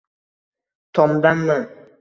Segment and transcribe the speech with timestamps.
[0.93, 1.59] Tomdanmi?